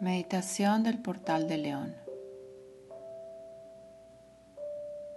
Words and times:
Meditación 0.00 0.82
del 0.82 0.96
portal 0.96 1.46
de 1.46 1.58
león. 1.58 1.94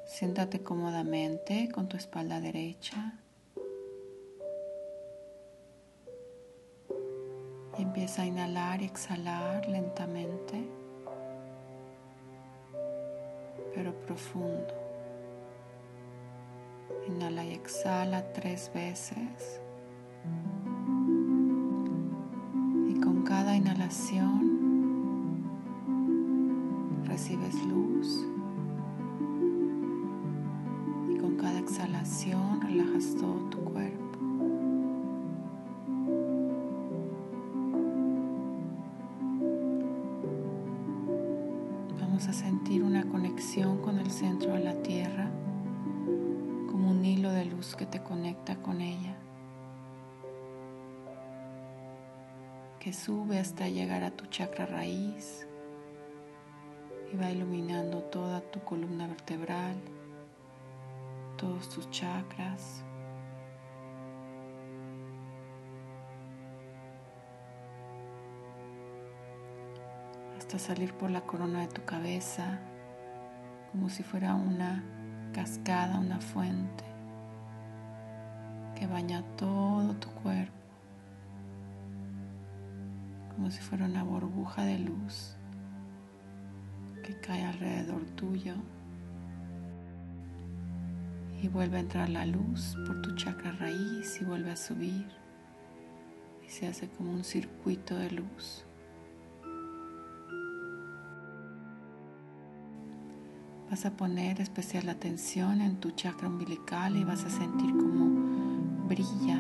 Siéntate 0.06 0.62
cómodamente 0.62 1.70
con 1.72 1.88
tu 1.88 1.96
espalda 1.96 2.42
derecha 2.42 3.14
y 7.78 7.82
empieza 7.82 8.24
a 8.24 8.26
inhalar 8.26 8.82
y 8.82 8.86
exhalar 8.86 9.70
lentamente, 9.70 10.68
pero 13.74 13.94
profundo. 14.02 14.74
Inhala 17.08 17.46
y 17.46 17.54
exhala 17.54 18.34
tres 18.34 18.70
veces. 18.74 19.62
Y 22.90 23.00
con 23.00 23.24
cada 23.24 23.56
inhalación 23.56 24.53
recibes 27.14 27.64
luz 27.66 28.26
y 31.12 31.20
con 31.20 31.38
cada 31.38 31.60
exhalación 31.60 32.60
relajas 32.60 33.16
todo 33.20 33.36
tu 33.52 33.60
cuerpo. 33.66 34.18
Vamos 42.02 42.28
a 42.28 42.34
sentir 42.34 42.82
una 42.82 43.04
conexión 43.04 43.78
con 43.84 44.00
el 44.00 44.10
centro 44.10 44.56
de 44.56 44.64
la 44.64 44.74
Tierra 44.82 45.30
como 46.72 46.90
un 46.90 47.06
hilo 47.06 47.30
de 47.30 47.46
luz 47.46 47.76
que 47.76 47.86
te 47.86 48.02
conecta 48.02 48.56
con 48.56 48.82
ella. 48.82 49.16
que 52.80 52.92
sube 52.92 53.40
hasta 53.40 53.70
llegar 53.70 54.04
a 54.04 54.12
tu 54.12 54.26
chakra 54.26 54.66
raíz, 54.66 55.48
y 57.14 57.16
va 57.16 57.30
iluminando 57.30 58.02
toda 58.04 58.42
tu 58.42 58.60
columna 58.62 59.08
vertebral, 59.08 59.76
todos 61.38 61.70
tus 61.70 61.90
chakras. 61.92 62.84
hasta 70.38 70.60
salir 70.60 70.94
por 70.94 71.10
la 71.10 71.22
corona 71.22 71.62
de 71.62 71.68
tu 71.68 71.86
cabeza 71.86 72.60
como 73.72 73.90
si 73.90 74.04
fuera 74.04 74.36
una 74.36 74.84
cascada, 75.32 76.00
una 76.00 76.20
fuente 76.20 76.84
que 78.76 78.86
baña 78.86 79.24
todo 79.38 79.96
tu 79.96 80.10
cuerpo, 80.10 80.54
como 83.34 83.52
si 83.52 83.62
fuera 83.62 83.86
una 83.86 84.04
burbuja 84.04 84.66
de 84.66 84.80
luz 84.80 85.38
cae 87.26 87.46
alrededor 87.46 88.04
tuyo 88.18 88.54
y 91.42 91.48
vuelve 91.48 91.78
a 91.78 91.80
entrar 91.80 92.10
la 92.10 92.26
luz 92.26 92.76
por 92.86 93.02
tu 93.02 93.16
chakra 93.16 93.54
raíz 93.54 94.20
y 94.22 94.26
vuelve 94.26 94.52
a 94.52 94.58
subir 94.58 95.08
y 96.46 96.50
se 96.50 96.68
hace 96.68 96.90
como 96.90 97.12
un 97.12 97.24
circuito 97.24 97.96
de 97.96 98.12
luz. 98.12 98.66
Vas 103.70 103.86
a 103.86 103.92
poner 103.92 104.42
especial 104.42 104.90
atención 104.90 105.62
en 105.62 105.78
tu 105.80 105.92
chakra 105.92 106.28
umbilical 106.28 106.98
y 106.98 107.06
vas 107.06 107.24
a 107.24 107.30
sentir 107.30 107.72
como 107.72 108.88
brilla 108.88 109.40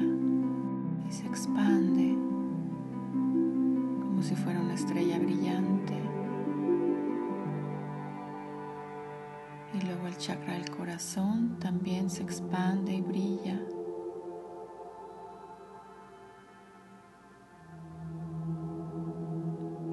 y 1.07 1.11
se 1.11 1.25
expande 1.27 2.15
como 4.01 4.23
si 4.23 4.35
fuera 4.35 4.61
una 4.61 4.73
estrella 4.73 5.19
brillante. 5.19 6.12
Y 9.83 9.85
luego 9.85 10.07
el 10.07 10.17
chakra 10.17 10.53
del 10.53 10.71
corazón 10.71 11.59
también 11.59 12.09
se 12.09 12.23
expande 12.23 12.93
y 12.93 13.01
brilla. 13.01 13.59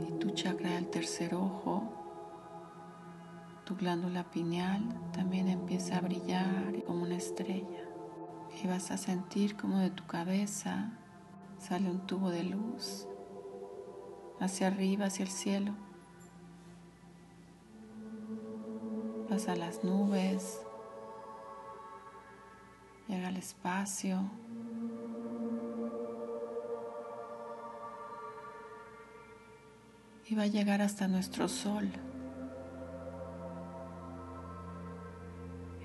Y 0.06 0.12
tu 0.20 0.30
chakra 0.30 0.74
del 0.74 0.90
tercer 0.90 1.34
ojo, 1.34 1.92
tu 3.64 3.74
glándula 3.74 4.30
pineal, 4.30 4.80
también 5.12 5.48
empieza 5.48 5.96
a 5.96 6.02
brillar 6.02 6.84
como 6.86 7.02
una 7.02 7.16
estrella. 7.16 7.82
Y 8.62 8.68
vas 8.68 8.92
a 8.92 8.96
sentir 8.96 9.56
como 9.56 9.78
de 9.78 9.90
tu 9.90 10.06
cabeza 10.06 10.92
sale 11.58 11.90
un 11.90 12.06
tubo 12.06 12.30
de 12.30 12.44
luz 12.44 13.08
hacia 14.38 14.68
arriba, 14.68 15.06
hacia 15.06 15.24
el 15.24 15.30
cielo. 15.30 15.89
Pasa 19.30 19.54
las 19.54 19.84
nubes, 19.84 20.60
llega 23.06 23.28
al 23.28 23.36
espacio. 23.36 24.28
Y 30.26 30.34
va 30.34 30.42
a 30.42 30.46
llegar 30.48 30.82
hasta 30.82 31.06
nuestro 31.06 31.46
sol. 31.46 31.88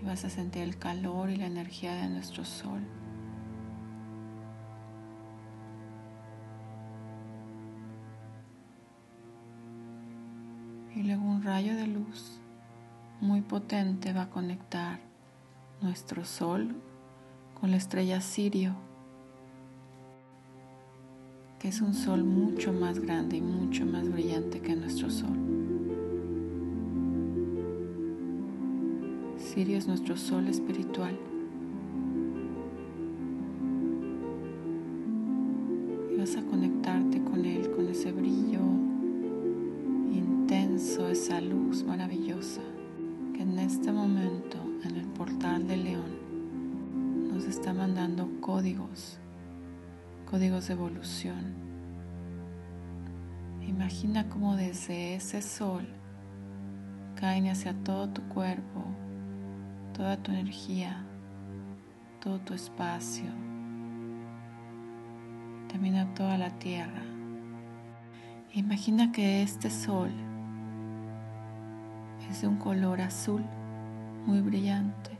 Y 0.01 0.05
vas 0.05 0.25
a 0.25 0.31
sentir 0.31 0.63
el 0.63 0.79
calor 0.79 1.29
y 1.29 1.35
la 1.35 1.45
energía 1.45 1.93
de 1.93 2.09
nuestro 2.09 2.45
sol. 2.45 2.81
Y 10.95 11.03
luego 11.03 11.21
un 11.25 11.43
rayo 11.43 11.75
de 11.75 11.85
luz 11.85 12.41
muy 13.25 13.41
potente 13.41 14.13
va 14.13 14.23
a 14.23 14.29
conectar 14.29 14.99
nuestro 15.81 16.23
Sol 16.25 16.75
con 17.59 17.71
la 17.71 17.77
estrella 17.77 18.21
Sirio, 18.21 18.75
que 21.59 21.69
es 21.69 21.81
un 21.81 21.95
Sol 21.95 22.23
mucho 22.23 22.71
más 22.71 22.99
grande 22.99 23.37
y 23.37 23.41
mucho 23.41 23.85
más 23.85 24.09
brillante 24.11 24.59
que 24.59 24.75
nuestro 24.75 25.09
Sol. 25.09 25.37
Sirio 29.37 29.77
es 29.77 29.87
nuestro 29.87 30.15
Sol 30.17 30.47
espiritual. 30.47 31.17
Y 36.13 36.17
vas 36.17 36.37
a 36.37 36.43
conectarte 36.43 37.23
con 37.23 37.43
él, 37.43 37.71
con 37.71 37.87
ese 37.87 38.11
brillo 38.11 38.61
intenso, 40.13 41.09
esa 41.09 41.41
luz 41.41 41.83
maravillosa 41.83 42.61
en 43.55 43.61
este 43.61 43.89
momento 43.89 44.57
en 44.83 44.97
el 44.97 45.05
portal 45.05 45.65
de 45.65 45.77
León 45.77 47.29
nos 47.31 47.45
está 47.45 47.73
mandando 47.73 48.29
códigos, 48.41 49.17
códigos 50.29 50.67
de 50.67 50.73
evolución. 50.73 51.53
Imagina 53.65 54.27
cómo 54.27 54.57
desde 54.57 55.15
ese 55.15 55.41
sol 55.41 55.87
caen 57.15 57.47
hacia 57.47 57.73
todo 57.73 58.09
tu 58.09 58.23
cuerpo, 58.23 58.83
toda 59.93 60.17
tu 60.17 60.33
energía, 60.33 61.05
todo 62.21 62.39
tu 62.39 62.53
espacio, 62.53 63.31
también 65.71 65.95
a 65.95 66.13
toda 66.13 66.37
la 66.37 66.49
tierra. 66.59 67.03
Imagina 68.53 69.13
que 69.13 69.43
este 69.43 69.69
sol 69.69 70.11
es 72.35 72.41
de 72.41 72.49
un 72.49 72.57
color 72.57 72.99
azul 72.99 73.41
muy 74.25 74.41
brillante. 74.41 75.11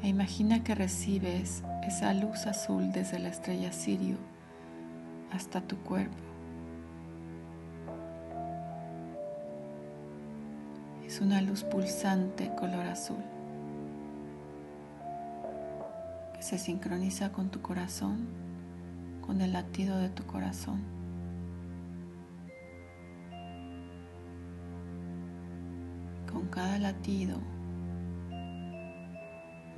E 0.00 0.06
imagina 0.06 0.62
que 0.62 0.76
recibes 0.76 1.64
esa 1.82 2.14
luz 2.14 2.46
azul 2.46 2.92
desde 2.92 3.18
la 3.18 3.30
estrella 3.30 3.72
Sirio 3.72 4.16
hasta 5.32 5.60
tu 5.60 5.76
cuerpo. 5.78 6.22
Es 11.04 11.20
una 11.20 11.42
luz 11.42 11.64
pulsante 11.64 12.54
color 12.54 12.86
azul 12.86 13.24
que 16.34 16.42
se 16.42 16.58
sincroniza 16.58 17.32
con 17.32 17.50
tu 17.50 17.60
corazón, 17.60 18.28
con 19.26 19.40
el 19.40 19.52
latido 19.52 19.98
de 19.98 20.10
tu 20.10 20.24
corazón. 20.26 20.99
Cada 26.50 26.78
latido 26.78 27.38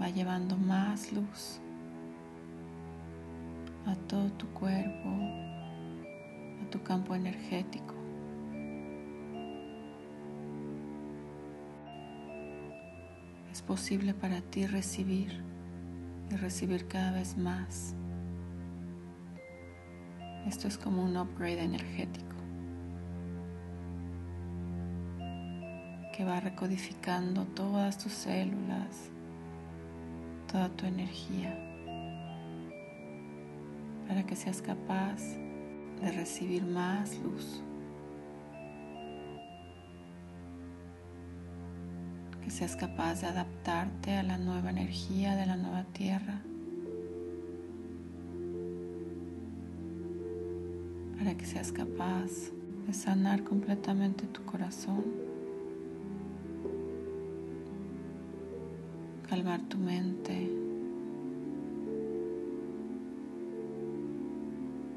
va 0.00 0.08
llevando 0.08 0.56
más 0.56 1.12
luz 1.12 1.60
a 3.86 3.94
todo 4.08 4.30
tu 4.32 4.46
cuerpo, 4.48 5.08
a 6.62 6.70
tu 6.70 6.82
campo 6.82 7.14
energético. 7.14 7.94
Es 13.50 13.60
posible 13.60 14.14
para 14.14 14.40
ti 14.40 14.66
recibir 14.66 15.42
y 16.30 16.36
recibir 16.36 16.88
cada 16.88 17.12
vez 17.12 17.36
más. 17.36 17.94
Esto 20.46 20.69
es 20.69 20.78
como 20.78 21.02
un 21.02 21.16
upgrade 21.16 21.62
energético 21.62 22.31
que 26.12 26.25
va 26.25 26.41
recodificando 26.41 27.47
todas 27.47 27.97
tus 27.97 28.12
células, 28.12 29.11
toda 30.50 30.69
tu 30.69 30.85
energía, 30.85 31.59
para 34.06 34.25
que 34.25 34.37
seas 34.37 34.61
capaz 34.61 35.23
de 36.03 36.12
recibir 36.12 36.64
más 36.64 37.19
luz. 37.19 37.62
Que 42.43 42.50
seas 42.50 42.76
capaz 42.76 43.23
de 43.23 43.29
adaptarte 43.29 44.17
a 44.17 44.23
la 44.23 44.37
nueva 44.37 44.70
energía 44.70 45.35
de 45.37 45.47
la 45.47 45.56
nueva 45.56 45.85
tierra. 45.93 46.43
Para 51.17 51.35
que 51.37 51.47
seas 51.47 51.73
capaz 51.73 52.50
de 52.87 52.93
sanar 52.93 53.44
completamente 53.44 54.26
tu 54.26 54.44
corazón. 54.44 55.31
Calmar 59.32 59.62
tu 59.62 59.79
mente. 59.79 60.46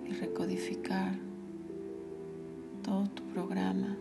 Y 0.05 0.11
recodificar 0.11 1.15
todo 2.83 3.07
tu 3.11 3.23
programa 3.27 3.95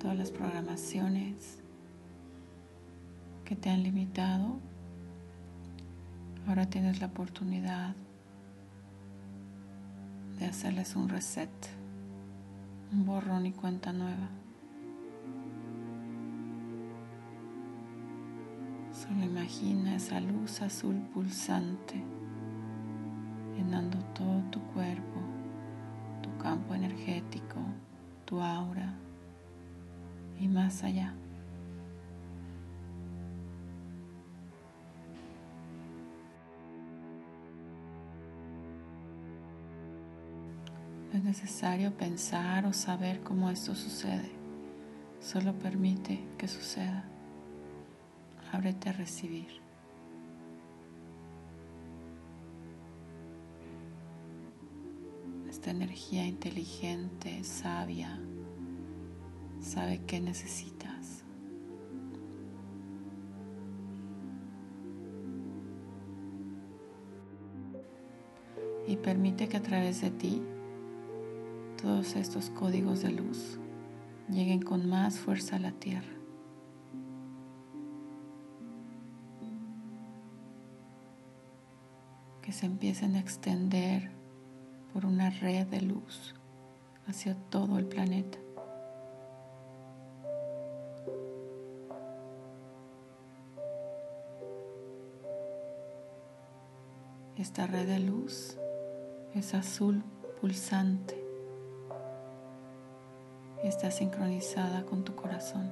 todas 0.00 0.18
las 0.18 0.32
programaciones 0.32 1.60
que 3.44 3.54
te 3.54 3.70
han 3.70 3.84
limitado, 3.84 4.58
ahora 6.48 6.66
tienes 6.66 7.00
la 7.00 7.06
oportunidad 7.06 7.94
de 10.40 10.46
hacerles 10.46 10.96
un 10.96 11.08
reset, 11.08 11.50
un 12.92 13.06
borrón 13.06 13.46
y 13.46 13.52
cuenta 13.52 13.92
nueva. 13.92 14.39
Solo 19.10 19.24
imagina 19.24 19.96
esa 19.96 20.20
luz 20.20 20.62
azul 20.62 20.94
pulsante 21.12 22.00
llenando 23.56 23.98
todo 24.14 24.40
tu 24.52 24.60
cuerpo, 24.72 25.18
tu 26.22 26.30
campo 26.40 26.74
energético, 26.74 27.58
tu 28.24 28.40
aura 28.40 28.94
y 30.38 30.46
más 30.46 30.84
allá. 30.84 31.12
No 41.10 41.18
es 41.18 41.24
necesario 41.24 41.92
pensar 41.96 42.64
o 42.64 42.72
saber 42.72 43.24
cómo 43.24 43.50
esto 43.50 43.74
sucede. 43.74 44.30
Solo 45.18 45.52
permite 45.54 46.20
que 46.38 46.46
suceda. 46.46 47.09
Ábrete 48.52 48.88
a 48.88 48.92
recibir. 48.92 49.48
Esta 55.48 55.70
energía 55.70 56.26
inteligente, 56.26 57.44
sabia, 57.44 58.18
sabe 59.60 60.00
qué 60.06 60.20
necesitas. 60.20 61.24
Y 68.86 68.96
permite 68.96 69.48
que 69.48 69.56
a 69.58 69.62
través 69.62 70.00
de 70.00 70.10
ti 70.10 70.42
todos 71.80 72.16
estos 72.16 72.50
códigos 72.50 73.02
de 73.02 73.12
luz 73.12 73.58
lleguen 74.28 74.62
con 74.62 74.88
más 74.88 75.18
fuerza 75.18 75.56
a 75.56 75.60
la 75.60 75.72
tierra. 75.72 76.19
Que 82.50 82.56
se 82.56 82.66
empiecen 82.66 83.14
a 83.14 83.20
extender 83.20 84.10
por 84.92 85.06
una 85.06 85.30
red 85.30 85.68
de 85.68 85.82
luz 85.82 86.34
hacia 87.06 87.36
todo 87.48 87.78
el 87.78 87.86
planeta. 87.86 88.38
Esta 97.36 97.68
red 97.68 97.86
de 97.86 98.00
luz 98.00 98.58
es 99.36 99.54
azul 99.54 100.02
pulsante 100.40 101.22
está 103.62 103.92
sincronizada 103.92 104.84
con 104.86 105.04
tu 105.04 105.14
corazón 105.14 105.70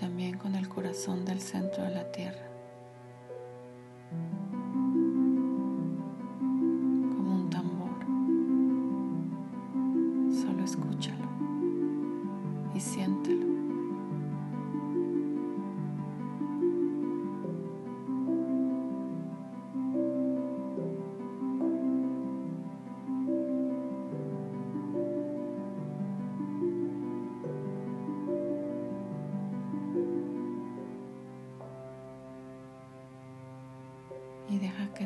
también 0.00 0.38
con 0.38 0.54
el 0.54 0.66
corazón 0.66 1.26
del 1.26 1.42
centro 1.42 1.84
de 1.84 1.90
la 1.90 2.10
tierra. 2.10 2.49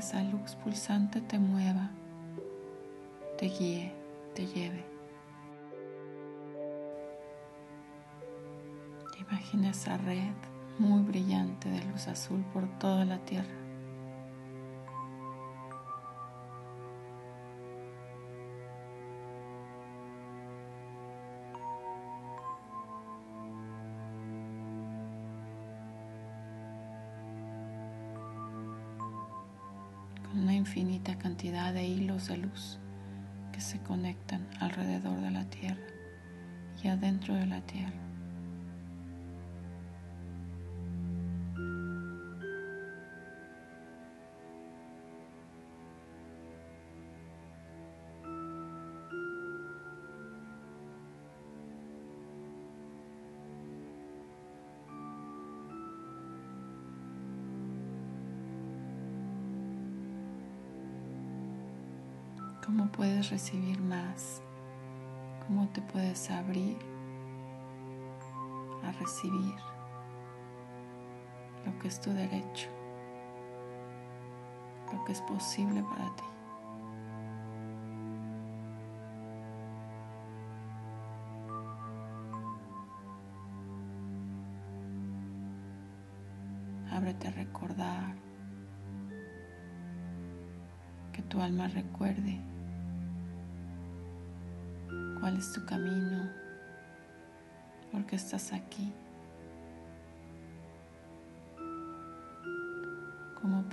Esa 0.04 0.22
luz 0.22 0.54
pulsante 0.56 1.22
te 1.22 1.38
mueva, 1.38 1.88
te 3.38 3.46
guíe, 3.46 3.90
te 4.34 4.46
lleve. 4.46 4.84
Imagina 9.18 9.70
esa 9.70 9.96
red 9.96 10.34
muy 10.78 11.00
brillante 11.04 11.70
de 11.70 11.82
luz 11.86 12.06
azul 12.06 12.44
por 12.52 12.68
toda 12.78 13.06
la 13.06 13.16
tierra. 13.24 13.63
Infinita 30.74 31.16
cantidad 31.18 31.72
de 31.72 31.84
hilos 31.84 32.26
de 32.26 32.36
luz 32.36 32.80
que 33.52 33.60
se 33.60 33.78
conectan 33.78 34.44
alrededor 34.58 35.20
de 35.20 35.30
la 35.30 35.44
Tierra 35.44 35.86
y 36.82 36.88
adentro 36.88 37.32
de 37.36 37.46
la 37.46 37.60
Tierra. 37.60 37.92
Cómo 62.64 62.86
puedes 62.92 63.30
recibir 63.30 63.80
más, 63.80 64.40
cómo 65.46 65.68
te 65.68 65.82
puedes 65.82 66.30
abrir 66.30 66.78
a 68.82 68.92
recibir 68.92 69.54
lo 71.66 71.78
que 71.78 71.88
es 71.88 72.00
tu 72.00 72.10
derecho, 72.10 72.68
lo 74.92 75.04
que 75.04 75.12
es 75.12 75.20
posible 75.22 75.82
para 75.82 76.14
ti. 76.16 76.33
Cuál 95.24 95.38
es 95.38 95.54
tu 95.54 95.64
camino, 95.64 96.28
por 97.90 98.04
qué 98.04 98.16
estás 98.16 98.52
aquí, 98.52 98.92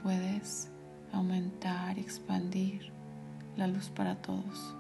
puedes 0.02 0.72
aumentar 1.12 1.98
y 1.98 2.02
expandir 2.02 2.94
la 3.58 3.68
luz 3.68 3.90
para 3.90 4.16
todos. 4.16 4.78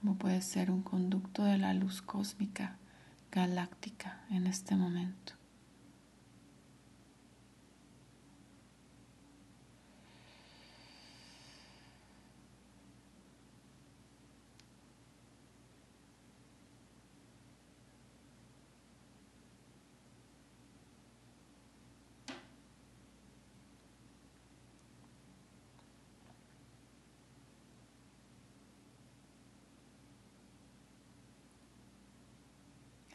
Como 0.00 0.16
puede 0.16 0.40
ser 0.40 0.70
un 0.70 0.80
conducto 0.80 1.44
de 1.44 1.58
la 1.58 1.74
luz 1.74 2.00
cósmica 2.00 2.78
galáctica 3.38 4.24
en 4.30 4.48
este 4.48 4.74
momento. 4.74 5.37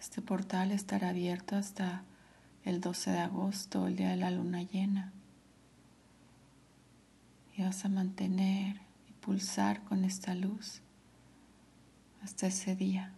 Este 0.03 0.21
portal 0.21 0.73
estará 0.73 1.09
abierto 1.11 1.55
hasta 1.55 2.03
el 2.65 2.81
12 2.81 3.11
de 3.11 3.19
agosto, 3.19 3.87
el 3.87 3.95
día 3.95 4.09
de 4.09 4.17
la 4.17 4.31
luna 4.31 4.61
llena. 4.61 5.13
Y 7.55 7.63
vas 7.63 7.85
a 7.85 7.87
mantener 7.87 8.81
y 9.07 9.13
pulsar 9.21 9.81
con 9.85 10.03
esta 10.03 10.35
luz 10.35 10.81
hasta 12.21 12.47
ese 12.47 12.75
día. 12.75 13.13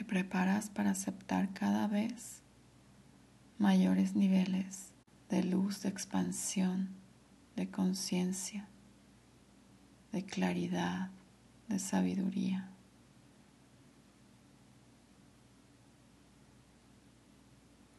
preparas 0.11 0.69
para 0.69 0.91
aceptar 0.91 1.53
cada 1.53 1.87
vez 1.87 2.41
mayores 3.57 4.13
niveles 4.13 4.91
de 5.29 5.41
luz, 5.41 5.83
de 5.83 5.87
expansión, 5.87 6.89
de 7.55 7.71
conciencia, 7.71 8.67
de 10.11 10.25
claridad, 10.25 11.11
de 11.69 11.79
sabiduría. 11.79 12.67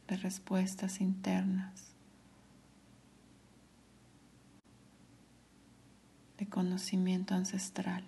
de 0.07 0.17
respuestas 0.17 1.01
internas, 1.01 1.95
de 6.37 6.45
conocimiento 6.45 7.33
ancestral. 7.33 8.03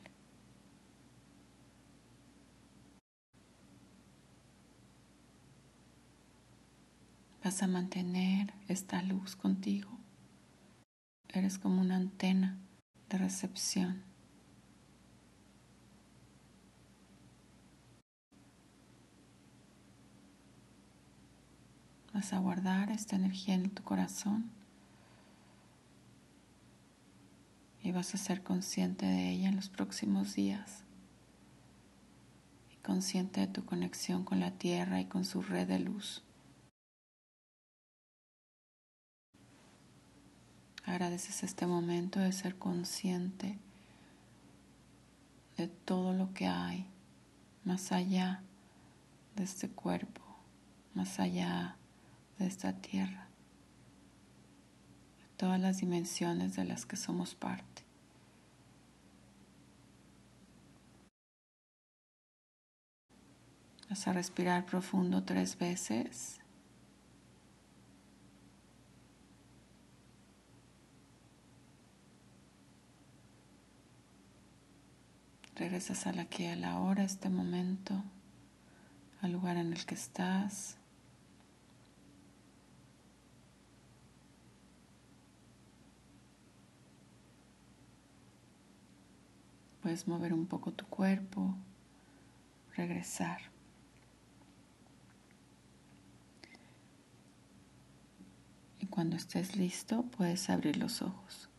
Vas 7.46 7.62
a 7.62 7.68
mantener 7.68 8.56
esta 8.68 9.04
luz 9.04 9.36
contigo. 9.36 9.92
Eres 11.28 11.60
como 11.60 11.80
una 11.80 11.96
antena 11.96 12.58
de 13.08 13.20
recepción. 13.20 14.02
Vas 22.16 22.34
a 22.34 22.40
guardar 22.40 22.90
esta 22.90 23.16
energía 23.16 23.54
en 23.54 23.70
tu 23.70 23.84
corazón 23.84 24.50
y 27.84 27.92
vas 27.92 28.16
a 28.16 28.18
ser 28.18 28.42
consciente 28.42 29.06
de 29.06 29.30
ella 29.30 29.50
en 29.50 29.56
los 29.56 29.70
próximos 29.70 30.34
días 30.34 30.84
y 32.74 32.78
consciente 32.78 33.42
de 33.42 33.48
tu 33.48 33.66
conexión 33.66 34.24
con 34.24 34.40
la 34.40 34.50
tierra 34.50 35.00
y 35.00 35.06
con 35.06 35.24
su 35.26 35.44
red 35.44 35.68
de 35.68 35.78
luz. 35.78 36.25
Agradeces 40.96 41.44
este 41.44 41.68
momento 41.68 42.22
de 42.22 42.32
ser 42.32 42.58
consciente 42.58 43.60
de 45.58 45.68
todo 45.68 46.14
lo 46.14 46.34
que 46.34 46.48
hay 46.48 46.88
más 47.66 47.92
allá 47.92 48.44
de 49.36 49.44
este 49.44 49.68
cuerpo, 49.68 50.22
más 50.94 51.20
allá 51.20 51.76
de 52.40 52.48
esta 52.48 52.72
tierra, 52.72 53.28
de 55.20 55.28
todas 55.36 55.60
las 55.60 55.80
dimensiones 55.80 56.56
de 56.56 56.64
las 56.64 56.86
que 56.86 56.96
somos 56.96 57.36
parte. 57.36 57.84
Vas 63.90 64.08
a 64.08 64.14
respirar 64.14 64.66
profundo 64.66 65.26
tres 65.26 65.58
veces. 65.58 66.40
Regresas 75.56 76.06
al 76.06 76.20
aquí, 76.20 76.46
a 76.48 76.56
la 76.58 76.80
hora, 76.80 77.06
este 77.06 77.30
momento, 77.30 78.04
al 79.22 79.32
lugar 79.32 79.56
en 79.56 79.72
el 79.72 79.86
que 79.86 79.96
estás. 79.96 80.76
Puedes 89.82 90.10
mover 90.10 90.34
un 90.34 90.46
poco 90.46 90.74
tu 90.74 90.86
cuerpo, 90.88 91.56
regresar. 92.76 93.40
Y 98.80 98.88
cuando 98.88 99.16
estés 99.16 99.56
listo, 99.56 100.04
puedes 100.04 100.50
abrir 100.50 100.76
los 100.76 101.02
ojos. 101.02 101.50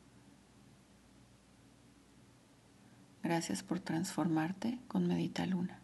Gracias 3.27 3.65
por 3.65 3.81
transformarte 3.81 4.79
con 4.87 5.09
Medita 5.09 5.47
Luna. 5.47 5.81